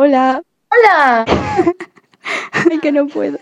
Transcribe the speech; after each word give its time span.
Hola. 0.00 0.44
¡Hola! 0.70 1.24
Ay, 2.52 2.78
que 2.78 2.92
no 2.92 3.08
puedo. 3.08 3.40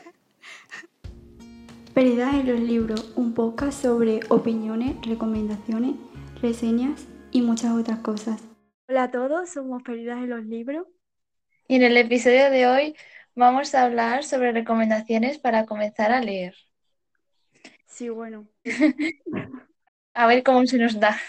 Pérdidas 1.93 2.33
en 2.33 2.47
los 2.47 2.61
libros, 2.61 3.13
un 3.15 3.35
podcast 3.35 3.83
sobre 3.83 4.21
opiniones, 4.30 4.96
recomendaciones, 5.06 5.96
reseñas 6.40 7.08
y 7.30 7.42
muchas 7.42 7.72
otras 7.72 7.98
cosas. 7.98 8.42
Hola 8.88 9.03
a 9.03 9.11
todos, 9.11 9.50
somos 9.50 9.82
Perdidas 9.82 10.16
en 10.16 10.30
los 10.30 10.46
libros. 10.46 10.87
Y 11.69 11.77
en 11.77 11.82
el 11.82 11.96
episodio 11.98 12.50
de 12.50 12.66
hoy 12.66 12.96
vamos 13.34 13.75
a 13.75 13.82
hablar 13.82 14.25
sobre 14.25 14.52
recomendaciones 14.52 15.36
para 15.36 15.66
comenzar 15.66 16.11
a 16.11 16.23
leer. 16.23 16.54
Sí, 17.84 18.09
bueno. 18.09 18.48
A 20.14 20.27
ver 20.27 20.43
cómo 20.43 20.64
se 20.64 20.79
nos 20.79 20.98
da. 20.98 21.20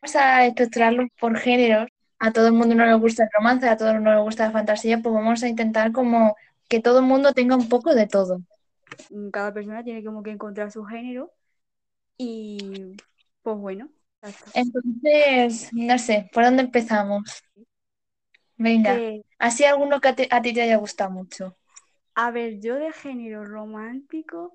Vamos 0.00 0.14
a 0.14 0.46
estructurarlo 0.46 1.08
por 1.18 1.36
géneros. 1.38 1.88
A 2.20 2.32
todo 2.32 2.46
el 2.46 2.52
mundo 2.54 2.74
no 2.76 2.86
le 2.86 2.94
gusta 2.94 3.24
el 3.24 3.30
romance, 3.36 3.68
a 3.68 3.76
todo 3.76 3.88
el 3.88 3.96
mundo 3.96 4.10
no 4.10 4.16
le 4.18 4.22
gusta 4.22 4.46
la 4.46 4.52
fantasía, 4.52 5.00
pues 5.02 5.12
vamos 5.14 5.42
a 5.42 5.48
intentar 5.48 5.90
como 5.92 6.36
que 6.68 6.80
todo 6.80 7.00
el 7.00 7.06
mundo 7.06 7.32
tenga 7.32 7.56
un 7.56 7.68
poco 7.68 7.94
de 7.94 8.06
todo. 8.06 8.40
Mm, 9.08 9.30
Cada 9.30 9.52
persona 9.52 9.82
tiene 9.84 10.04
como 10.04 10.22
que 10.22 10.30
encontrar 10.30 10.70
su 10.72 10.84
género 10.84 11.32
y 12.18 13.00
pues 13.42 13.58
bueno. 13.58 13.90
Entonces, 14.52 15.70
no 15.72 15.98
sé, 15.98 16.28
¿por 16.32 16.44
dónde 16.44 16.62
empezamos? 16.62 17.42
Venga, 18.58 19.02
Que, 19.02 19.22
así 19.40 19.64
alguno 19.64 20.00
que 20.00 20.06
a 20.08 20.14
ti, 20.16 20.24
a 20.30 20.40
ti 20.40 20.54
te 20.54 20.62
haya 20.62 20.76
gustado 20.76 21.10
mucho. 21.10 21.56
a 22.14 22.30
ver, 22.30 22.60
yo 22.60 22.76
de 22.76 22.92
género 22.92 23.44
romántico, 23.44 24.54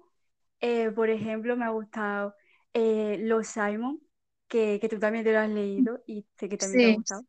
eh, 0.62 0.92
por 0.92 1.10
ejemplo, 1.10 1.58
me 1.58 1.66
ha 1.66 1.70
gustado 1.70 2.36
eh, 2.74 3.18
Los 3.22 3.48
Simon, 3.48 4.02
que, 4.48 4.80
que 4.82 4.90
tú 4.90 5.00
también 5.00 5.24
te 5.26 5.34
lo 5.34 5.40
has 5.40 5.50
leído 5.50 6.02
y 6.08 6.26
sé 6.40 6.50
que 6.50 6.58
también 6.58 6.82
te 6.82 6.88
ha 6.88 6.90
Sí. 6.90 6.98
gustado. 6.98 7.26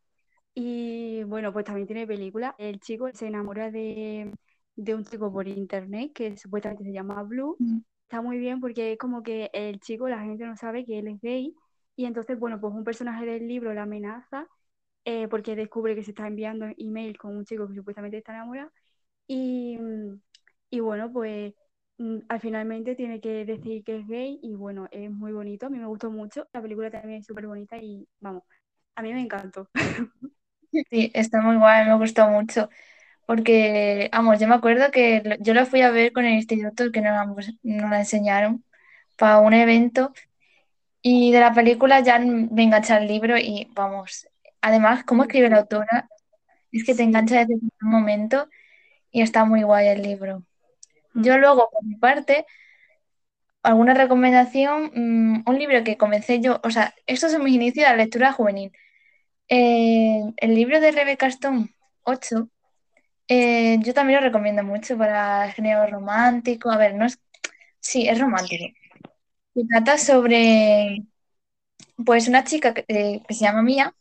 Y 0.58 1.22
bueno, 1.24 1.52
pues 1.52 1.64
también 1.66 1.86
tiene 1.86 2.06
película. 2.06 2.54
El 2.58 2.80
chico 2.80 3.08
se 3.12 3.26
enamora 3.26 3.70
de, 3.70 4.32
de 4.76 4.94
un 4.94 5.04
chico 5.04 5.30
por 5.32 5.46
internet 5.48 6.12
que 6.14 6.36
supuestamente 6.38 6.84
se 6.84 6.92
llama 6.92 7.22
Blue. 7.24 7.56
Mm. 7.60 7.80
Está 8.04 8.22
muy 8.22 8.38
bien 8.38 8.60
porque 8.60 8.92
es 8.92 8.98
como 8.98 9.22
que 9.22 9.50
el 9.52 9.80
chico, 9.80 10.08
la 10.08 10.20
gente 10.22 10.46
no 10.46 10.56
sabe 10.56 10.84
que 10.86 10.98
él 11.00 11.08
es 11.08 11.20
gay. 11.20 11.54
Y 11.96 12.06
entonces, 12.06 12.38
bueno, 12.38 12.60
pues 12.60 12.72
un 12.74 12.84
personaje 12.84 13.26
del 13.26 13.46
libro 13.48 13.74
la 13.74 13.82
amenaza 13.82 14.48
eh, 15.04 15.28
porque 15.28 15.56
descubre 15.56 15.94
que 15.96 16.04
se 16.04 16.10
está 16.12 16.26
enviando 16.28 16.66
email 16.78 17.18
con 17.18 17.36
un 17.36 17.44
chico 17.46 17.68
que 17.68 17.74
supuestamente 17.76 18.18
está 18.18 18.34
enamorado. 18.34 18.70
Y, 19.28 19.78
y 20.70 20.80
bueno, 20.80 21.12
pues 21.12 21.54
mm, 21.98 22.18
al 22.28 22.40
finalmente 22.40 22.94
tiene 22.96 23.20
que 23.20 23.44
decir 23.44 23.84
que 23.84 23.98
es 23.98 24.06
gay 24.08 24.38
y 24.42 24.54
bueno, 24.54 24.88
es 24.92 25.10
muy 25.10 25.32
bonito. 25.32 25.66
A 25.66 25.70
mí 25.70 25.78
me 25.78 25.86
gustó 25.86 26.10
mucho. 26.10 26.46
La 26.52 26.62
película 26.62 26.90
también 26.90 27.20
es 27.20 27.26
súper 27.26 27.46
bonita 27.46 27.76
y 27.78 28.08
vamos, 28.20 28.42
a 28.96 29.02
mí 29.02 29.12
me 29.14 29.22
encantó. 29.22 29.70
Sí, 30.90 31.10
está 31.14 31.40
muy 31.40 31.56
guay, 31.56 31.86
me 31.86 31.96
gustó 31.96 32.28
mucho. 32.28 32.68
Porque, 33.26 34.10
vamos, 34.12 34.40
yo 34.40 34.48
me 34.48 34.54
acuerdo 34.56 34.90
que 34.92 35.22
lo- 35.24 35.36
yo 35.38 35.54
lo 35.54 35.66
fui 35.66 35.82
a 35.82 35.90
ver 35.90 36.12
con 36.12 36.24
el 36.26 36.34
instituto 36.34 36.92
que 36.92 37.00
nos, 37.02 37.26
nos 37.62 37.90
la 37.90 38.00
enseñaron 38.00 38.64
para 39.16 39.38
un 39.40 39.54
evento 39.54 40.12
y 41.02 41.32
de 41.32 41.40
la 41.40 41.54
película 41.54 42.00
ya 42.00 42.18
me 42.20 42.62
enganché 42.64 42.94
al 42.94 43.08
libro 43.08 43.38
y, 43.38 43.70
vamos, 43.74 44.28
además, 44.62 45.04
cómo 45.04 45.24
escribe 45.24 45.50
la 45.50 45.58
autora, 45.58 46.08
es 46.72 46.84
que 46.84 46.92
te 46.94 46.98
Sí. 46.98 47.04
engancha 47.04 47.36
desde 47.40 47.54
un 47.56 47.90
momento 47.90 48.48
y 49.12 49.22
está 49.22 49.44
muy 49.46 49.62
guay 49.64 49.88
el 49.88 50.02
libro. 50.02 50.44
Mm. 51.14 51.22
Yo 51.24 51.38
luego, 51.38 51.70
por 51.72 51.84
mi 51.84 51.96
parte, 51.96 52.46
alguna 53.62 53.94
recomendación, 53.94 54.90
mm, 54.94 55.42
un 55.46 55.58
libro 55.58 55.82
que 55.84 55.96
comencé 55.96 56.40
yo, 56.40 56.60
o 56.64 56.70
sea, 56.70 56.94
estos 57.06 57.32
son 57.32 57.44
mis 57.44 57.54
inicios 57.54 57.84
de 57.86 57.90
la 57.90 57.96
lectura 57.96 58.32
juvenil. 58.32 58.72
Eh, 59.48 60.22
el 60.38 60.54
libro 60.54 60.80
de 60.80 60.90
Rebecca 60.92 61.26
Stone, 61.28 61.74
8, 62.02 62.50
eh, 63.28 63.78
yo 63.82 63.94
también 63.94 64.20
lo 64.20 64.26
recomiendo 64.26 64.62
mucho 64.64 64.98
para 64.98 65.46
el 65.46 65.52
género 65.52 65.86
romántico. 65.88 66.70
A 66.70 66.78
ver, 66.78 66.94
no 66.94 67.06
es, 67.06 67.20
sí, 67.80 68.08
es 68.08 68.20
romántico. 68.20 68.66
Se 69.54 69.64
trata 69.66 69.98
sobre, 69.98 71.04
pues, 72.04 72.28
una 72.28 72.44
chica 72.44 72.74
que, 72.74 72.84
eh, 72.88 73.22
que 73.26 73.34
se 73.34 73.44
llama 73.44 73.62
Mía, 73.62 73.94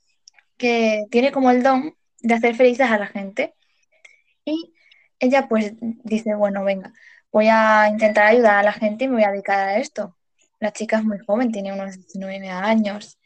que 0.58 1.06
tiene 1.12 1.32
como 1.34 1.52
el 1.52 1.64
don 1.64 1.96
de 2.22 2.34
hacer 2.36 2.56
felices 2.56 2.90
a 2.92 3.00
la 3.00 3.08
gente. 3.08 3.56
Y 4.46 4.74
ella, 5.20 5.48
pues, 5.48 5.74
dice, 5.82 6.36
bueno, 6.36 6.64
venga, 6.64 6.94
voy 7.32 7.48
a 7.50 7.88
intentar 7.90 8.28
ayudar 8.28 8.58
a 8.58 8.64
la 8.64 8.74
gente 8.74 9.06
y 9.06 9.08
me 9.08 9.16
voy 9.16 9.24
a 9.24 9.32
dedicar 9.32 9.60
a 9.60 9.78
esto. 9.80 10.18
La 10.60 10.72
chica 10.74 10.98
es 11.00 11.04
muy 11.06 11.20
joven, 11.20 11.52
tiene 11.52 11.74
unos 11.74 11.96
19 11.98 12.50
años, 12.50 13.20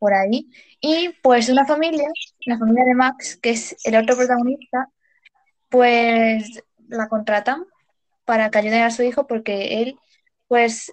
por 0.00 0.14
ahí. 0.14 0.50
Y, 0.80 1.10
pues, 1.22 1.48
una 1.48 1.66
familia, 1.66 2.08
la 2.46 2.58
familia 2.58 2.84
de 2.84 2.94
Max, 2.94 3.38
que 3.40 3.50
es 3.50 3.76
el 3.84 3.96
otro 3.96 4.16
protagonista, 4.16 4.88
pues, 5.68 6.64
la 6.88 7.08
contratan 7.08 7.64
para 8.24 8.50
que 8.50 8.58
ayude 8.58 8.82
a 8.82 8.90
su 8.90 9.02
hijo 9.02 9.26
porque 9.26 9.82
él 9.82 9.96
pues 10.48 10.92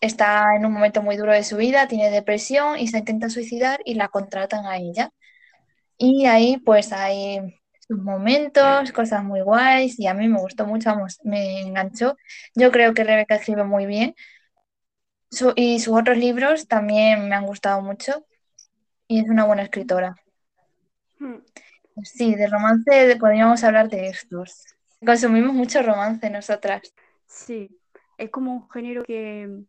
está 0.00 0.56
en 0.56 0.66
un 0.66 0.72
momento 0.72 1.02
muy 1.02 1.16
duro 1.16 1.32
de 1.32 1.44
su 1.44 1.56
vida, 1.56 1.88
tiene 1.88 2.10
depresión 2.10 2.78
y 2.78 2.88
se 2.88 2.98
intenta 2.98 3.28
suicidar 3.30 3.80
y 3.84 3.94
la 3.94 4.08
contratan 4.08 4.66
a 4.66 4.78
ella. 4.78 5.10
Y 5.98 6.26
ahí 6.26 6.58
pues 6.58 6.92
hay 6.92 7.40
sus 7.80 7.98
momentos, 7.98 8.92
cosas 8.92 9.24
muy 9.24 9.40
guays 9.42 9.98
y 9.98 10.06
a 10.06 10.14
mí 10.14 10.28
me 10.28 10.40
gustó 10.40 10.66
mucho, 10.66 10.90
vamos, 10.90 11.18
me 11.24 11.60
enganchó. 11.60 12.16
Yo 12.54 12.70
creo 12.72 12.94
que 12.94 13.04
Rebeca 13.04 13.36
escribe 13.36 13.64
muy 13.64 13.86
bien 13.86 14.14
y 15.56 15.80
sus 15.80 15.96
otros 15.96 16.18
libros 16.18 16.68
también 16.68 17.28
me 17.28 17.34
han 17.34 17.46
gustado 17.46 17.82
mucho 17.82 18.24
y 19.08 19.20
es 19.20 19.28
una 19.28 19.44
buena 19.44 19.62
escritora. 19.64 20.16
Mm. 21.20 21.40
Sí, 22.04 22.34
de 22.34 22.46
romance 22.48 23.16
podríamos 23.20 23.62
hablar 23.64 23.88
de 23.88 24.08
estos. 24.08 24.64
Consumimos 25.04 25.54
mucho 25.54 25.82
romance 25.82 26.28
nosotras. 26.30 26.82
Sí, 27.26 27.68
es 28.18 28.30
como 28.30 28.52
un 28.54 28.70
género 28.70 29.02
que, 29.04 29.64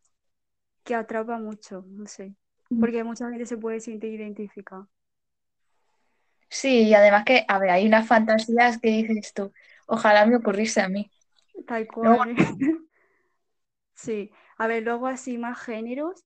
que 0.84 0.96
atrapa 0.96 1.38
mucho, 1.40 1.86
no 1.90 2.08
sé, 2.08 2.36
porque 2.80 3.04
mucha 3.04 3.30
gente 3.30 3.46
se 3.46 3.58
puede 3.58 3.80
sentir 3.82 4.14
identificada. 4.16 4.90
Sí, 6.50 6.84
y 6.88 6.94
además 6.94 7.24
que, 7.26 7.46
a 7.48 7.60
ver, 7.60 7.70
hay 7.72 7.86
unas 7.88 8.08
fantasías 8.08 8.80
que 8.80 8.90
dices 8.90 9.34
tú, 9.34 9.52
ojalá 9.88 10.26
me 10.26 10.38
ocurriese 10.38 10.82
a 10.82 10.90
mí. 10.90 11.12
Tal 11.68 11.86
Luego, 12.02 12.20
cual. 12.20 12.36
Sí, 13.96 14.32
a 14.58 14.68
ver, 14.68 14.84
luego 14.84 15.08
así 15.08 15.38
más 15.38 15.60
géneros. 15.60 16.24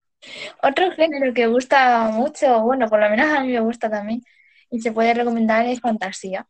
Otro 0.63 0.91
género 0.91 1.33
que 1.33 1.47
gusta 1.47 2.09
mucho, 2.11 2.61
bueno, 2.63 2.87
por 2.89 2.99
lo 3.01 3.09
menos 3.09 3.27
a 3.37 3.41
mí 3.43 3.53
me 3.53 3.59
gusta 3.61 3.89
también, 3.89 4.21
y 4.69 4.81
se 4.81 4.91
puede 4.91 5.13
recomendar 5.13 5.65
es 5.67 5.79
fantasía. 5.81 6.47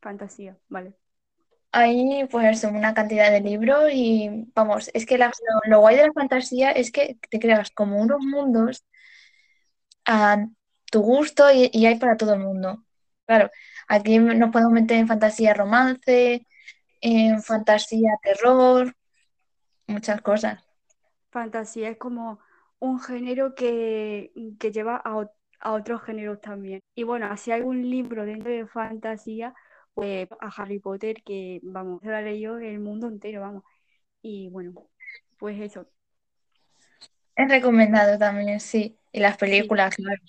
Fantasía, 0.00 0.58
vale. 0.68 0.96
Hay 1.72 2.26
pues 2.30 2.64
una 2.64 2.94
cantidad 2.94 3.30
de 3.30 3.40
libros 3.40 3.90
y 3.92 4.46
vamos, 4.54 4.90
es 4.94 5.06
que 5.06 5.18
la- 5.18 5.28
lo, 5.64 5.70
lo 5.70 5.80
guay 5.80 5.96
de 5.96 6.06
la 6.06 6.12
fantasía 6.12 6.70
es 6.72 6.90
que 6.92 7.18
te 7.30 7.38
creas 7.40 7.70
como 7.70 8.00
unos 8.00 8.20
mundos 8.20 8.84
a 10.06 10.46
tu 10.90 11.00
gusto 11.02 11.50
y, 11.52 11.70
y 11.72 11.86
hay 11.86 11.96
para 11.98 12.16
todo 12.16 12.34
el 12.34 12.40
mundo. 12.40 12.84
Claro, 13.26 13.50
aquí 13.88 14.18
nos 14.18 14.50
podemos 14.50 14.72
meter 14.72 14.98
en 14.98 15.08
fantasía 15.08 15.54
romance, 15.54 16.46
en 17.00 17.42
Sí, 17.42 17.42
fantasía 17.42 18.12
terror, 18.22 18.96
muchas 19.86 20.22
cosas. 20.22 20.64
fantasía 21.30 21.88
es 21.90 21.96
como 21.98 22.38
un 22.80 23.00
género 23.00 23.54
que, 23.54 24.32
que 24.58 24.72
lleva 24.72 25.00
a, 25.04 25.30
a 25.60 25.72
otros 25.72 26.02
géneros 26.02 26.40
también. 26.40 26.80
Y 26.94 27.04
bueno, 27.04 27.26
así 27.26 27.52
algún 27.52 27.88
libro 27.90 28.24
dentro 28.24 28.50
de 28.52 28.66
fantasía, 28.66 29.54
pues 29.94 30.28
a 30.40 30.48
Harry 30.56 30.78
Potter, 30.80 31.22
que 31.24 31.60
vamos, 31.62 32.00
se 32.02 32.08
lo 32.08 32.16
ha 32.16 32.22
leído 32.22 32.58
el 32.58 32.78
mundo 32.80 33.08
entero, 33.08 33.40
vamos. 33.42 33.64
Y 34.22 34.48
bueno, 34.50 34.74
pues 35.38 35.60
eso, 35.60 35.88
Es 37.36 37.48
recomendado 37.48 38.18
también, 38.18 38.60
sí. 38.60 38.98
Y 39.12 39.20
las 39.20 39.38
sí, 39.42 39.74
películas, 39.78 39.94
claro. 39.96 40.20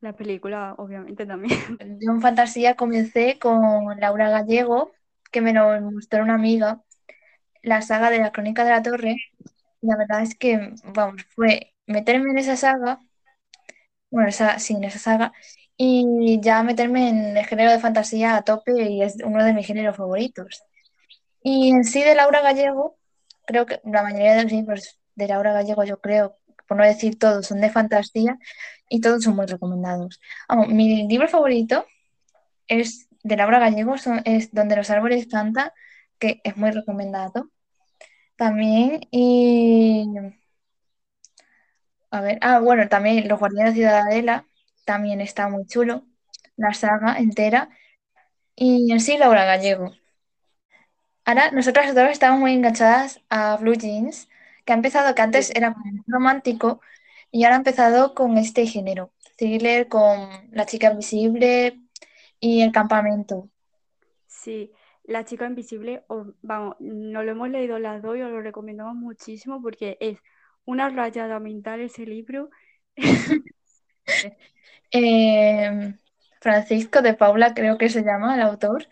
la 0.00 0.14
película 0.16 0.74
obviamente 0.78 1.26
también. 1.26 1.58
Yo 2.00 2.12
en 2.12 2.20
fantasía 2.20 2.76
comencé 2.76 3.38
con 3.38 3.98
Laura 4.00 4.28
Gallego, 4.30 4.92
que 5.32 5.40
me 5.40 5.52
lo 5.54 5.80
mostró 5.80 6.22
una 6.22 6.34
amiga, 6.34 6.82
la 7.62 7.82
saga 7.82 8.10
de 8.10 8.20
la 8.20 8.32
Crónica 8.32 8.64
de 8.64 8.70
la 8.70 8.82
Torre. 8.82 9.16
La 9.82 9.96
verdad 9.96 10.22
es 10.22 10.36
que, 10.36 10.74
vamos, 10.94 11.24
fue 11.34 11.74
meterme 11.90 12.30
en 12.32 12.38
esa 12.38 12.56
saga, 12.56 13.00
bueno, 14.10 14.28
esa, 14.28 14.58
sí, 14.58 14.74
en 14.74 14.84
esa 14.84 14.98
saga, 14.98 15.32
y 15.76 16.40
ya 16.42 16.62
meterme 16.62 17.08
en 17.08 17.36
el 17.36 17.46
género 17.46 17.70
de 17.70 17.78
fantasía 17.80 18.36
a 18.36 18.42
tope 18.42 18.72
y 18.90 19.02
es 19.02 19.16
uno 19.24 19.44
de 19.44 19.52
mis 19.54 19.66
géneros 19.66 19.96
favoritos. 19.96 20.62
Y 21.42 21.70
en 21.70 21.84
sí 21.84 22.02
de 22.04 22.14
Laura 22.16 22.42
Gallego, 22.42 22.98
creo 23.46 23.66
que 23.66 23.80
la 23.84 24.02
mayoría 24.04 24.34
de 24.36 24.44
los 24.44 24.52
libros 24.52 25.00
de 25.16 25.28
Laura 25.28 25.52
Gallego, 25.54 25.84
yo 25.84 26.00
creo, 26.00 26.36
por 26.68 26.76
no 26.78 26.84
decir 26.84 27.18
todos, 27.18 27.46
son 27.48 27.60
de 27.62 27.70
fantasía 27.70 28.38
y 28.88 29.00
todos 29.02 29.24
son 29.24 29.36
muy 29.36 29.46
recomendados. 29.46 30.20
Vamos, 30.48 30.68
mi 30.68 31.08
libro 31.08 31.28
favorito 31.28 31.86
es 32.68 33.08
de 33.22 33.36
Laura 33.36 33.58
Gallego, 33.60 33.98
son- 33.98 34.22
es 34.26 34.52
Donde 34.52 34.76
los 34.76 34.90
árboles 34.90 35.26
cantan, 35.28 35.70
que 36.18 36.40
es 36.44 36.56
muy 36.56 36.70
recomendado 36.72 37.50
también. 38.36 39.00
Y 39.10 40.06
a 42.10 42.20
ver, 42.20 42.38
ah, 42.42 42.60
bueno, 42.60 42.88
también 42.88 43.28
Los 43.28 43.38
Guardianes 43.40 43.74
de 43.74 43.80
Ciudadela 43.80 44.46
también 44.84 45.20
está 45.20 45.48
muy 45.48 45.66
chulo, 45.66 46.06
la 46.56 46.74
saga 46.74 47.18
entera. 47.18 47.70
y 48.56 48.92
en 48.92 49.00
sí 49.00 49.18
Laura 49.18 49.44
Gallego. 49.46 49.92
Ahora, 51.24 51.50
nosotras 51.52 51.94
dos 51.94 52.10
estamos 52.10 52.40
muy 52.40 52.52
enganchadas 52.52 53.20
a 53.30 53.56
Blue 53.56 53.74
Jeans, 53.74 54.28
que 54.64 54.72
ha 54.72 54.76
empezado, 54.76 55.14
que 55.14 55.22
antes 55.22 55.50
era 55.54 55.74
romántico, 56.06 56.80
y 57.30 57.44
ahora 57.44 57.56
ha 57.56 57.58
empezado 57.58 58.14
con 58.14 58.36
este 58.38 58.66
género, 58.66 59.12
thriller 59.36 59.88
con 59.88 60.28
La 60.52 60.66
chica 60.66 60.90
invisible 60.90 61.80
y 62.40 62.62
El 62.62 62.72
campamento. 62.72 63.48
Sí, 64.26 64.72
La 65.04 65.24
chica 65.24 65.46
invisible, 65.46 66.04
os- 66.08 66.28
vamos, 66.42 66.76
nos 66.80 67.24
lo 67.24 67.30
hemos 67.32 67.48
leído 67.50 67.78
las 67.78 68.00
dos 68.02 68.16
y 68.16 68.22
os 68.22 68.30
lo 68.30 68.40
recomendamos 68.40 68.94
muchísimo 68.94 69.60
porque 69.62 69.96
es 70.00 70.18
una 70.70 70.88
rayada 70.88 71.38
mental 71.40 71.80
ese 71.80 72.06
libro. 72.06 72.50
Eh, 74.92 75.94
Francisco 76.40 77.00
de 77.00 77.14
Paula, 77.14 77.54
creo 77.54 77.78
que 77.78 77.88
se 77.88 78.02
llama 78.02 78.34
el 78.34 78.40
autor, 78.40 78.88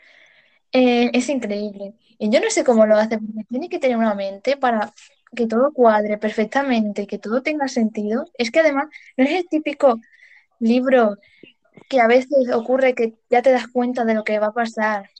eh, 0.72 1.10
es 1.12 1.28
increíble. 1.28 1.94
Y 2.18 2.30
yo 2.30 2.40
no 2.40 2.50
sé 2.50 2.64
cómo 2.64 2.86
lo 2.86 2.96
hace, 2.96 3.18
porque 3.18 3.44
tiene 3.48 3.68
que 3.68 3.80
tener 3.80 3.96
una 3.96 4.14
mente 4.14 4.56
para 4.56 4.92
que 5.34 5.46
todo 5.48 5.72
cuadre 5.72 6.18
perfectamente, 6.18 7.08
que 7.08 7.18
todo 7.18 7.42
tenga 7.42 7.68
sentido. 7.68 8.26
Es 8.34 8.52
que 8.52 8.60
además 8.60 8.88
no 9.16 9.24
es 9.24 9.30
el 9.32 9.48
típico 9.48 10.00
libro 10.60 11.18
que 11.88 12.00
a 12.00 12.06
veces 12.06 12.50
ocurre 12.54 12.94
que 12.94 13.14
ya 13.30 13.42
te 13.42 13.52
das 13.52 13.68
cuenta 13.68 14.04
de 14.04 14.14
lo 14.14 14.24
que 14.24 14.38
va 14.38 14.48
a 14.48 14.52
pasar 14.52 15.10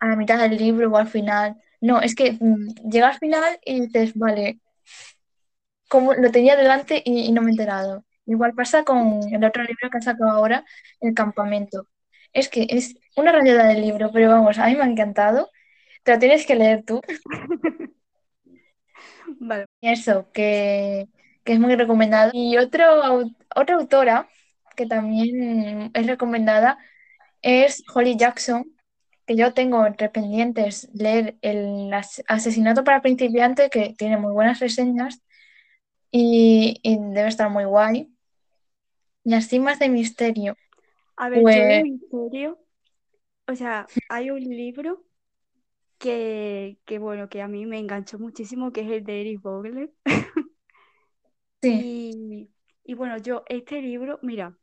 a 0.00 0.08
la 0.08 0.16
mitad 0.16 0.38
del 0.38 0.56
libro 0.58 0.90
o 0.90 0.96
al 0.96 1.08
final. 1.08 1.56
No, 1.80 2.00
es 2.00 2.14
que 2.14 2.32
mm, 2.40 2.90
llega 2.90 3.08
al 3.08 3.18
final 3.18 3.58
y 3.64 3.80
dices, 3.82 4.14
vale, 4.14 4.60
como 5.90 6.14
lo 6.14 6.32
tenía 6.32 6.56
delante 6.56 7.02
y, 7.04 7.22
y 7.26 7.32
no 7.32 7.42
me 7.42 7.48
he 7.50 7.52
enterado. 7.52 8.04
Igual 8.26 8.54
pasa 8.54 8.84
con 8.84 9.20
el 9.32 9.44
otro 9.44 9.64
libro 9.64 9.90
que 9.90 9.98
han 9.98 10.02
sacado 10.02 10.32
ahora, 10.32 10.64
El 11.00 11.14
campamento. 11.14 11.88
Es 12.34 12.48
que 12.50 12.66
es 12.70 12.96
una 13.16 13.32
rayada 13.32 13.66
del 13.68 13.82
libro, 13.82 14.10
pero 14.14 14.30
vamos, 14.30 14.58
a 14.58 14.66
mí 14.68 14.76
me 14.76 14.84
ha 14.84 14.86
encantado. 14.88 15.50
Te 16.04 16.12
lo 16.14 16.20
tienes 16.20 16.46
que 16.46 16.56
leer 16.56 16.84
tú. 16.84 17.02
Vale. 19.40 19.66
Eso, 19.80 20.30
que, 20.32 21.06
que 21.44 21.52
es 21.54 21.60
muy 21.60 21.74
recomendado. 21.76 22.30
Y 22.34 22.56
otro, 22.58 22.84
otra 23.54 23.76
autora 23.76 24.28
que 24.76 24.86
también 24.86 25.90
es 25.94 26.06
recomendada 26.06 26.78
es 27.42 27.84
Holly 27.94 28.16
Jackson, 28.16 28.72
que 29.26 29.36
yo 29.36 29.54
tengo 29.54 29.86
entre 29.86 30.10
pendientes 30.10 30.90
leer 30.94 31.36
el 31.42 31.92
as- 31.94 32.22
Asesinato 32.28 32.84
para 32.84 33.02
principiantes, 33.02 33.70
que 33.70 33.94
tiene 33.98 34.16
muy 34.18 34.32
buenas 34.32 34.60
reseñas 34.60 35.22
y, 36.10 36.80
y 36.82 36.98
debe 36.98 37.28
estar 37.28 37.50
muy 37.50 37.64
guay. 37.64 38.12
Y 39.24 39.34
así 39.34 39.58
más 39.60 39.78
de 39.78 39.88
misterio. 39.88 40.56
A 41.16 41.28
ver, 41.28 41.48
yo 41.50 41.64
de 41.66 41.76
Pues 41.76 41.84
misterio, 41.84 42.58
o 43.48 43.54
sea, 43.56 43.90
hay 44.08 44.30
un 44.30 44.40
libro 44.42 45.04
que, 45.98 46.78
que, 46.86 46.98
bueno, 47.00 47.28
que 47.30 47.42
a 47.42 47.48
mí 47.48 47.66
me 47.66 47.78
enganchó 47.78 48.18
muchísimo, 48.18 48.72
que 48.72 48.82
es 48.82 48.90
el 48.90 49.04
de 49.04 49.20
Eric 49.22 49.42
Vogler. 49.42 49.92
sí, 51.62 51.90
Y, 51.92 52.50
y 52.84 52.94
bueno, 52.94 53.18
yo 53.18 53.44
este 53.48 53.80
libro, 53.82 54.18
mira, 54.22 54.56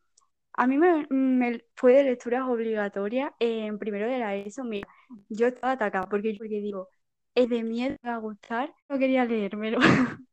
a 0.54 0.68
mí 0.68 0.78
me, 0.78 1.08
me 1.12 1.66
fue 1.76 1.94
de 1.96 2.04
lecturas 2.06 2.44
obligatorias 2.50 3.32
en 3.40 3.80
primero 3.80 4.08
de 4.10 4.20
la 4.20 4.36
ESO. 4.38 4.64
Mira, 4.66 4.88
yo 5.30 5.48
estaba 5.48 5.74
atacada 5.74 6.10
porque, 6.10 6.36
porque 6.38 6.62
digo, 6.62 6.90
es 7.36 7.50
de 7.50 7.64
miedo, 7.64 7.98
me 8.04 8.10
va 8.12 8.18
a 8.18 8.20
gustar, 8.20 8.74
no 8.90 9.00
quería 9.00 9.26
leérmelo. 9.26 9.80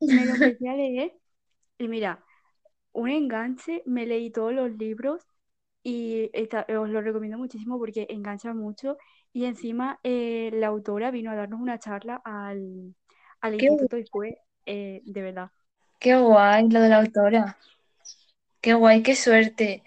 Me 0.00 0.26
lo 0.26 0.34
empecé 0.34 0.68
a 0.68 0.74
leer 0.76 1.12
y 1.78 1.88
mira, 1.88 2.24
un 2.92 3.10
enganche, 3.10 3.82
me 3.86 4.06
leí 4.06 4.30
todos 4.32 4.52
los 4.54 4.72
libros 4.78 5.26
y 5.82 6.30
esta- 6.34 6.66
os 6.80 6.88
lo 6.90 7.00
recomiendo 7.02 7.38
muchísimo 7.38 7.78
porque 7.78 8.06
engancha 8.10 8.54
mucho 8.54 8.98
y 9.32 9.46
encima 9.46 10.00
eh, 10.04 10.50
la 10.54 10.68
autora 10.68 11.10
vino 11.10 11.30
a 11.30 11.36
darnos 11.36 11.60
una 11.60 11.78
charla 11.78 12.20
al, 12.24 12.94
al 13.40 13.54
qué, 13.56 13.68
instituto 13.68 13.98
y 13.98 14.04
fue 14.06 14.38
eh, 14.66 15.02
de 15.04 15.22
verdad. 15.22 15.50
qué 16.00 16.16
guay 16.16 16.68
lo 16.68 16.80
de 16.80 16.88
la 16.88 16.98
autora. 16.98 17.56
Qué 18.60 18.74
guay, 18.74 19.02
qué 19.02 19.16
suerte. 19.16 19.82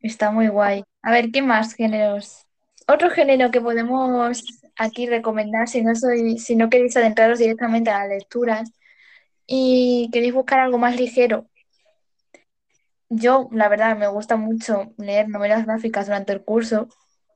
Está 0.00 0.30
muy 0.30 0.48
guay. 0.48 0.84
A 1.02 1.12
ver, 1.12 1.30
¿qué 1.32 1.42
más 1.42 1.74
géneros? 1.74 2.46
Otro 2.88 3.10
género 3.10 3.50
que 3.50 3.60
podemos 3.60 4.62
aquí 4.76 5.06
recomendar 5.06 5.68
si 5.68 5.82
no 5.82 5.94
soy, 5.94 6.38
si 6.38 6.56
no 6.56 6.70
queréis 6.70 6.96
adentraros 6.96 7.38
directamente 7.38 7.90
a 7.90 8.00
las 8.00 8.08
lecturas 8.08 8.70
y 9.46 10.08
queréis 10.12 10.34
buscar 10.34 10.60
algo 10.60 10.78
más 10.78 10.96
ligero. 10.96 11.46
Yo, 13.08 13.48
la 13.52 13.68
verdad, 13.68 13.96
me 13.96 14.08
gusta 14.08 14.36
mucho 14.36 14.92
leer 14.96 15.28
novelas 15.28 15.66
gráficas 15.66 16.06
durante 16.06 16.32
el 16.32 16.42
curso, 16.44 16.88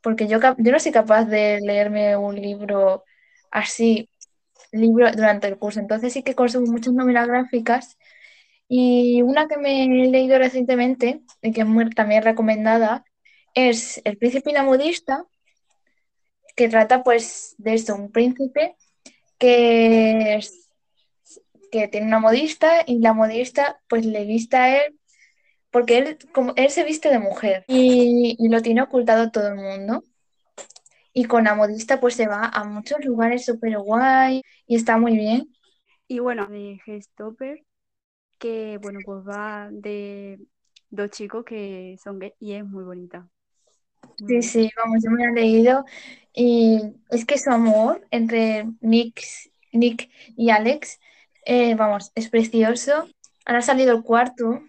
porque 0.02 0.26
yo, 0.26 0.38
yo 0.40 0.72
no 0.72 0.78
soy 0.80 0.92
capaz 0.92 1.24
de 1.26 1.60
leerme 1.60 2.16
un 2.16 2.34
libro 2.40 3.04
así, 3.50 4.08
libro 4.72 5.10
durante 5.12 5.48
el 5.48 5.58
curso. 5.58 5.80
Entonces 5.80 6.12
sí 6.12 6.22
que 6.22 6.34
consumo 6.34 6.66
muchas 6.72 6.94
novelas 6.94 7.28
gráficas 7.28 7.98
y 8.68 9.22
una 9.22 9.48
que 9.48 9.58
me 9.58 9.84
he 9.84 9.88
leído 10.10 10.38
recientemente 10.38 11.20
y 11.42 11.52
que 11.52 11.62
es 11.62 11.94
también 11.94 12.22
recomendada 12.22 13.04
es 13.54 14.02
El 14.04 14.18
príncipe 14.18 14.52
modista, 14.62 15.24
que 16.54 16.68
trata 16.68 17.02
pues 17.02 17.54
de 17.58 17.74
esto, 17.74 17.94
un 17.94 18.12
príncipe 18.12 18.76
que, 19.38 20.40
que 21.70 21.88
tiene 21.88 22.06
una 22.06 22.20
modista 22.20 22.82
y 22.86 22.98
la 23.00 23.12
modista 23.12 23.80
pues 23.88 24.06
le 24.06 24.24
viste 24.24 24.56
a 24.56 24.84
él 24.84 24.98
porque 25.70 25.98
él, 25.98 26.18
como, 26.32 26.54
él 26.56 26.70
se 26.70 26.84
viste 26.84 27.10
de 27.10 27.18
mujer 27.18 27.64
y, 27.68 28.36
y 28.38 28.48
lo 28.48 28.62
tiene 28.62 28.82
ocultado 28.82 29.30
todo 29.30 29.48
el 29.48 29.56
mundo. 29.56 30.02
Y 31.12 31.24
con 31.24 31.44
la 31.44 31.54
modista 31.54 32.00
pues 32.00 32.14
se 32.14 32.26
va 32.26 32.46
a 32.46 32.64
muchos 32.64 33.04
lugares 33.04 33.44
súper 33.44 33.78
guay 33.78 34.42
y 34.66 34.76
está 34.76 34.98
muy 34.98 35.16
bien. 35.16 35.48
Y 36.08 36.20
bueno, 36.20 36.46
de 36.46 36.80
Gestopper, 36.84 37.62
que 38.38 38.78
bueno, 38.80 39.00
pues 39.04 39.26
va 39.26 39.68
de 39.70 40.38
dos 40.90 41.10
chicos 41.10 41.44
que 41.44 41.96
son 42.02 42.18
gay 42.18 42.32
y 42.38 42.52
es 42.52 42.64
muy 42.64 42.84
bonita. 42.84 43.28
Sí, 44.26 44.42
sí, 44.42 44.70
vamos, 44.76 45.02
yo 45.04 45.10
me 45.10 45.24
la 45.24 45.30
he 45.30 45.34
leído 45.34 45.84
y 46.32 46.80
es 47.10 47.24
que 47.24 47.38
su 47.38 47.50
amor 47.50 48.06
entre 48.10 48.66
Nick, 48.80 49.22
Nick 49.72 50.10
y 50.36 50.50
Alex, 50.50 51.00
eh, 51.46 51.75
vamos, 51.76 52.12
es 52.14 52.28
precioso. 52.31 53.08
Ahora 53.46 53.60
ha 53.60 53.62
salido 53.62 53.96
el 53.96 54.02
cuarto, 54.04 54.62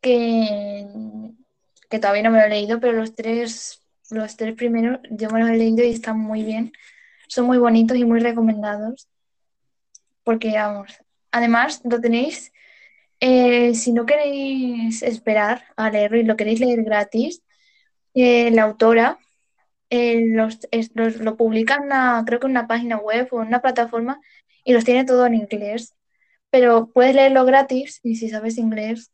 que, 0.00 0.86
que 1.90 1.98
todavía 1.98 2.22
no 2.22 2.30
me 2.30 2.38
lo 2.40 2.46
he 2.46 2.50
leído, 2.50 2.80
pero 2.80 2.92
los 2.94 3.14
tres, 3.14 3.82
los 4.10 4.36
tres 4.36 4.54
primeros 4.54 5.00
yo 5.10 5.30
me 5.30 5.40
los 5.40 5.50
he 5.50 5.56
leído 5.56 5.84
y 5.84 5.90
están 5.90 6.18
muy 6.18 6.42
bien. 6.42 6.72
Son 7.28 7.46
muy 7.46 7.58
bonitos 7.58 7.96
y 7.96 8.04
muy 8.04 8.20
recomendados, 8.20 9.08
porque 10.24 10.52
vamos, 10.52 10.98
además 11.32 11.80
lo 11.84 12.00
tenéis, 12.00 12.52
eh, 13.20 13.74
si 13.74 13.92
no 13.92 14.06
queréis 14.06 15.02
esperar 15.02 15.64
a 15.76 15.90
leerlo 15.90 16.18
y 16.18 16.24
lo 16.24 16.36
queréis 16.36 16.60
leer 16.60 16.84
gratis, 16.84 17.42
eh, 18.14 18.50
la 18.52 18.64
autora 18.64 19.18
eh, 19.90 20.26
los, 20.28 20.60
es- 20.72 20.92
lo 20.94 21.36
publican 21.36 21.88
creo 22.26 22.40
que 22.40 22.46
en 22.46 22.52
una 22.52 22.68
página 22.68 22.98
web 22.98 23.28
o 23.32 23.42
en 23.42 23.48
una 23.48 23.62
plataforma 23.62 24.20
y 24.68 24.74
los 24.74 24.84
tiene 24.84 25.04
todo 25.06 25.26
en 25.26 25.34
inglés. 25.34 25.96
Pero 26.50 26.88
puedes 26.92 27.14
leerlo 27.16 27.44
gratis 27.46 28.00
y 28.04 28.16
si 28.16 28.30
sabes 28.30 28.58
inglés, 28.58 29.12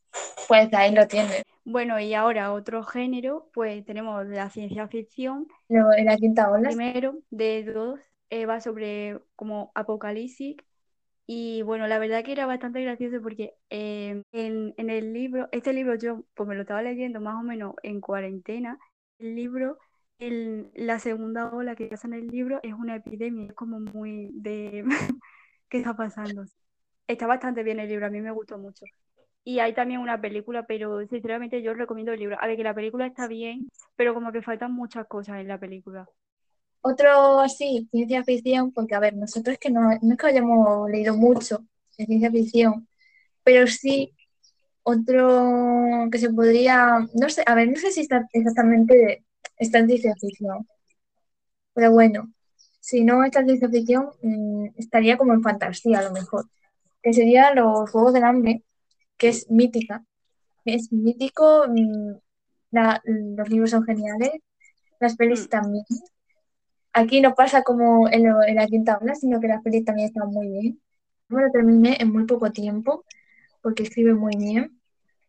pues 0.48 0.72
ahí 0.74 0.94
lo 0.94 1.06
tienes. 1.08 1.42
Bueno, 1.64 1.98
y 2.00 2.14
ahora 2.14 2.52
otro 2.52 2.82
género, 2.84 3.50
pues 3.54 3.84
tenemos 3.84 4.26
la 4.26 4.50
ciencia 4.50 4.88
ficción. 4.88 5.46
Luego, 5.68 5.92
en 5.92 6.06
la 6.06 6.16
quinta 6.16 6.50
ola, 6.50 6.70
Primero 6.70 7.18
de 7.30 7.64
dos 7.64 8.00
eh, 8.30 8.46
va 8.46 8.60
sobre 8.60 9.20
como 9.36 9.70
apocalipsis 9.74 10.56
y 11.26 11.62
bueno, 11.62 11.86
la 11.88 11.98
verdad 11.98 12.24
que 12.24 12.32
era 12.32 12.46
bastante 12.46 12.82
gracioso 12.82 13.22
porque 13.22 13.54
eh, 13.70 14.22
en, 14.32 14.74
en 14.78 14.90
el 14.90 15.12
libro, 15.14 15.48
este 15.52 15.72
libro 15.72 15.96
yo 15.96 16.24
pues 16.34 16.48
me 16.48 16.54
lo 16.56 16.62
estaba 16.62 16.82
leyendo 16.82 17.20
más 17.20 17.36
o 17.36 17.42
menos 17.44 17.74
en 17.82 18.00
cuarentena. 18.00 18.78
El 19.18 19.36
libro, 19.36 19.78
el- 20.18 20.70
la 20.74 20.98
segunda 21.00 21.50
ola 21.52 21.76
que 21.76 21.86
pasa 21.88 22.08
en 22.08 22.14
el 22.14 22.28
libro 22.28 22.60
es 22.62 22.74
una 22.74 22.96
epidemia, 22.96 23.46
es 23.48 23.54
como 23.54 23.80
muy 23.80 24.30
de 24.34 24.84
¿qué 25.68 25.78
está 25.78 25.94
pasando? 25.96 26.44
Está 27.06 27.26
bastante 27.26 27.62
bien 27.62 27.80
el 27.80 27.88
libro, 27.88 28.06
a 28.06 28.10
mí 28.10 28.20
me 28.20 28.30
gustó 28.32 28.58
mucho. 28.58 28.86
Y 29.44 29.58
hay 29.60 29.74
también 29.74 30.00
una 30.00 30.20
película, 30.20 30.66
pero 30.66 31.06
sinceramente 31.08 31.62
yo 31.62 31.74
recomiendo 31.74 32.12
el 32.12 32.20
libro. 32.20 32.36
A 32.40 32.46
ver, 32.46 32.56
que 32.56 32.64
la 32.64 32.74
película 32.74 33.06
está 33.06 33.26
bien, 33.28 33.68
pero 33.96 34.14
como 34.14 34.32
que 34.32 34.42
faltan 34.42 34.72
muchas 34.72 35.06
cosas 35.06 35.40
en 35.40 35.48
la 35.48 35.58
película. 35.58 36.08
otro 36.82 37.40
así, 37.40 37.88
ciencia 37.90 38.24
ficción, 38.24 38.72
porque 38.72 38.94
a 38.94 39.00
ver, 39.00 39.14
nosotros 39.16 39.58
que 39.58 39.70
no, 39.70 39.80
no 40.02 40.12
es 40.12 40.18
que 40.18 40.26
hayamos 40.26 40.90
leído 40.90 41.16
mucho 41.16 41.58
de 41.98 42.06
ciencia 42.06 42.30
ficción, 42.30 42.88
pero 43.44 43.66
sí 43.66 44.14
otro 44.84 46.08
que 46.12 46.18
se 46.18 46.30
podría, 46.30 47.00
no 47.14 47.30
sé, 47.30 47.44
a 47.46 47.54
ver, 47.56 47.68
no 47.70 47.76
sé 47.76 47.92
si 47.92 48.02
está 48.02 48.26
exactamente 48.32 49.24
está 49.58 49.78
en 49.80 49.88
ciencia 49.88 50.14
ficción, 50.20 50.68
pero 51.72 51.92
bueno, 51.92 52.32
si 52.86 53.04
no 53.04 53.24
está 53.24 53.40
en 53.40 53.46
ciencia 53.48 53.68
ficción, 53.70 54.10
mm, 54.22 54.66
estaría 54.76 55.16
como 55.18 55.32
en 55.34 55.42
fantasía 55.42 55.98
a 56.00 56.02
lo 56.08 56.12
mejor, 56.12 56.44
que 57.02 57.12
sería 57.14 57.54
los 57.54 57.90
Juegos 57.90 58.12
del 58.14 58.24
Hambre, 58.24 58.62
que 59.18 59.28
es 59.30 59.50
mítica, 59.50 60.04
es 60.64 60.92
mítico, 60.92 61.66
mm, 61.68 62.12
la- 62.72 63.00
los 63.04 63.48
libros 63.50 63.70
son 63.70 63.84
geniales 63.84 64.32
Las 65.00 65.16
pelis 65.16 65.46
Mm. 65.46 65.50
también. 65.50 65.84
Aquí 66.92 67.20
no 67.20 67.34
pasa 67.34 67.62
como 67.62 68.08
en, 68.08 68.28
lo- 68.28 68.42
en 68.42 68.54
la 68.56 68.66
quinta 68.66 68.98
ola, 69.00 69.14
sino 69.14 69.40
que 69.40 69.48
las 69.48 69.62
pelis 69.62 69.84
también 69.84 70.08
están 70.08 70.28
muy 70.30 70.48
bien. 70.48 70.80
Yo 71.28 71.38
lo 71.38 71.50
terminé 71.50 71.96
en 72.00 72.12
muy 72.12 72.24
poco 72.26 72.50
tiempo, 72.52 73.04
porque 73.62 73.84
escribe 73.84 74.14
muy 74.14 74.36
bien 74.36 74.80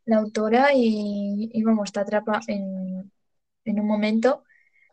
la 0.06 0.18
autora 0.18 0.70
y, 0.76 1.50
y 1.54 1.64
vamos, 1.64 1.92
te 1.94 2.00
atrapa 2.02 2.42
en, 2.48 3.12
en 3.66 3.80
un 3.80 3.88
momento 3.88 4.44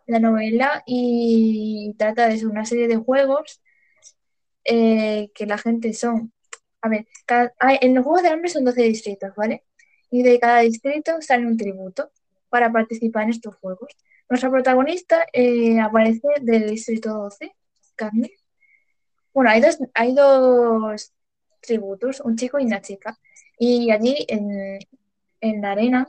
la 0.07 0.19
novela 0.19 0.83
y 0.87 1.95
trata 1.99 2.29
de 2.29 2.47
una 2.47 2.65
serie 2.65 2.89
de 2.89 2.97
juegos 2.97 3.61
eh, 4.65 5.31
que 5.35 5.47
la 5.47 5.59
gente 5.59 5.93
son, 5.93 6.33
a 6.83 6.89
ver, 6.89 7.07
en 7.81 7.95
los 7.95 8.05
Juegos 8.05 8.23
del 8.23 8.33
Hambre 8.33 8.49
son 8.51 8.65
12 8.65 8.83
distritos, 8.83 9.35
¿vale? 9.37 9.65
Y 10.11 10.23
de 10.23 10.39
cada 10.39 10.61
distrito 10.61 11.21
sale 11.21 11.47
un 11.47 11.57
tributo 11.57 12.11
para 12.49 12.71
participar 12.73 13.25
en 13.25 13.31
estos 13.31 13.57
juegos. 13.57 13.97
Nuestra 14.29 14.51
protagonista 14.51 15.27
eh, 15.33 15.81
aparece 15.81 16.29
del 16.43 16.71
distrito 16.71 17.13
12, 17.15 17.53
Carmen. 17.97 18.31
Bueno, 19.35 19.51
hay 19.51 19.61
dos, 19.61 19.79
hay 19.95 20.15
dos 20.15 21.13
tributos, 21.61 22.21
un 22.21 22.37
chico 22.37 22.59
y 22.59 22.67
una 22.67 22.83
chica. 22.83 23.19
Y 23.59 23.91
allí 23.91 24.25
en, 24.29 24.79
en 25.41 25.63
la 25.63 25.73
arena, 25.73 26.07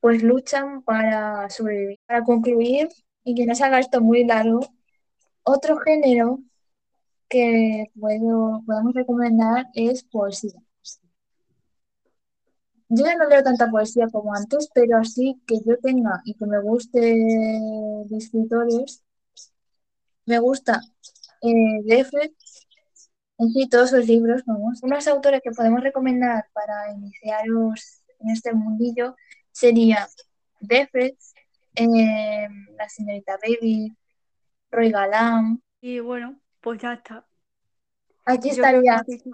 pues 0.00 0.22
luchan 0.22 0.82
para 0.82 1.48
sobrevivir. 1.50 1.98
Para 2.06 2.22
concluir, 2.24 2.88
y 3.30 3.34
que 3.34 3.46
no 3.46 3.54
se 3.54 3.64
haga 3.64 3.78
esto 3.78 4.00
muy 4.00 4.24
largo, 4.24 4.60
otro 5.44 5.78
género 5.78 6.40
que 7.28 7.86
puedo, 7.98 8.62
podemos 8.66 8.94
recomendar 8.94 9.66
es 9.74 10.02
poesía. 10.04 10.60
Yo 12.88 13.04
ya 13.06 13.14
no 13.16 13.28
leo 13.28 13.42
tanta 13.44 13.70
poesía 13.70 14.08
como 14.10 14.34
antes, 14.34 14.68
pero 14.74 14.98
así 14.98 15.40
que 15.46 15.60
yo 15.64 15.78
tenga 15.78 16.22
y 16.24 16.34
que 16.34 16.46
me 16.46 16.60
guste 16.60 17.00
de 17.00 18.16
escritores, 18.16 19.04
me 20.26 20.40
gusta 20.40 20.80
eh, 21.42 21.82
Defred, 21.84 22.32
en 23.38 23.48
sí, 23.52 23.68
todos 23.68 23.90
sus 23.90 24.06
libros, 24.06 24.42
vamos. 24.44 24.82
Unos 24.82 25.06
autores 25.06 25.40
que 25.42 25.52
podemos 25.52 25.82
recomendar 25.82 26.46
para 26.52 26.92
iniciaros 26.92 28.02
en 28.18 28.30
este 28.30 28.52
mundillo 28.52 29.14
sería 29.52 30.08
Defred, 30.60 31.14
eh, 31.74 32.48
la 32.76 32.88
señorita 32.88 33.38
Baby, 33.42 33.96
Roy 34.70 34.90
Galán. 34.90 35.62
Y 35.80 36.00
bueno, 36.00 36.40
pues 36.60 36.80
ya 36.80 36.94
está. 36.94 37.26
Aquí 38.24 38.50
estaría 38.50 38.94
hemos 38.94 39.06
dicho, 39.06 39.30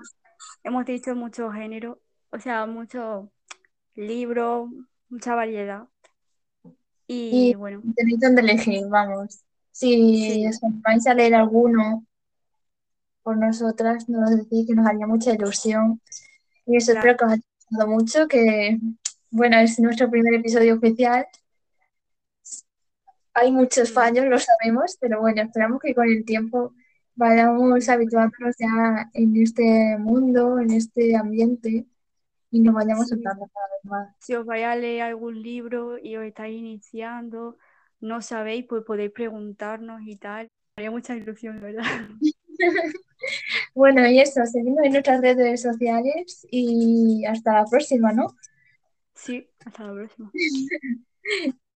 hemos 0.64 0.86
dicho 0.86 1.14
muchos 1.14 1.54
géneros, 1.54 1.98
o 2.30 2.38
sea, 2.38 2.66
muchos 2.66 3.28
libros, 3.94 4.70
mucha 5.08 5.34
variedad. 5.34 5.88
Y 7.08 7.50
Y 7.50 7.54
bueno, 7.54 7.82
tenéis 7.94 8.20
donde 8.20 8.42
elegir, 8.42 8.86
vamos. 8.88 9.40
Si 9.72 10.32
Sí. 10.32 10.46
os 10.46 10.62
animáis 10.62 11.06
a 11.06 11.14
leer 11.14 11.34
alguno 11.34 12.04
por 13.22 13.36
nosotras, 13.36 14.08
nos 14.08 14.30
decís 14.30 14.66
que 14.66 14.74
nos 14.74 14.86
haría 14.86 15.06
mucha 15.06 15.32
ilusión. 15.32 16.00
Y 16.64 16.76
eso, 16.76 16.92
Claro. 16.92 17.10
espero 17.10 17.16
que 17.18 17.24
os 17.24 17.32
haya 17.32 17.42
gustado 17.68 17.90
mucho, 17.90 18.28
que 18.28 18.78
bueno, 19.30 19.58
es 19.58 19.78
nuestro 19.80 20.10
primer 20.10 20.34
episodio 20.34 20.76
oficial. 20.76 21.26
Hay 23.36 23.52
muchos 23.52 23.92
fallos, 23.92 24.24
lo 24.26 24.38
sabemos, 24.38 24.96
pero 25.00 25.20
bueno, 25.20 25.42
esperamos 25.42 25.80
que 25.80 25.94
con 25.94 26.08
el 26.08 26.24
tiempo 26.24 26.74
vayamos 27.14 27.88
habituándonos 27.88 28.56
ya 28.58 29.10
en 29.14 29.36
este 29.42 29.96
mundo, 29.98 30.58
en 30.58 30.70
este 30.72 31.16
ambiente 31.16 31.86
y 32.50 32.60
nos 32.60 32.74
vayamos 32.74 33.08
Sí. 33.08 33.10
soltando 33.10 33.48
cada 33.48 33.66
vez 33.68 33.84
más. 33.84 34.16
si 34.18 34.34
os 34.34 34.44
vais 34.46 34.64
a 34.64 34.76
leer 34.76 35.02
algún 35.02 35.42
libro 35.42 35.98
y 35.98 36.16
os 36.16 36.24
estáis 36.24 36.58
iniciando, 36.58 37.58
no 38.00 38.22
sabéis, 38.22 38.66
pues 38.68 38.84
podéis 38.84 39.12
preguntarnos 39.12 40.02
y 40.06 40.16
tal. 40.16 40.48
Haría 40.76 40.90
mucha 40.90 41.16
ilusión, 41.16 41.60
¿verdad? 41.60 41.84
Bueno, 43.74 44.06
y 44.08 44.20
eso, 44.20 44.40
seguimos 44.46 44.84
en 44.84 44.92
nuestras 44.92 45.20
redes 45.20 45.62
sociales 45.62 46.46
y 46.50 47.24
hasta 47.26 47.52
la 47.54 47.64
próxima, 47.66 48.12
¿no? 48.12 48.34
Sí, 49.14 49.50
hasta 49.64 49.84
la 49.84 49.94
próxima. 49.94 50.32